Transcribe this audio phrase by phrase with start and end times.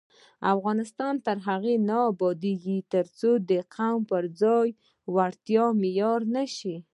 [0.53, 4.67] افغانستان تر هغو نه ابادیږي، ترڅو د قوم پر ځای
[5.13, 6.75] وړتیا معیار نشي.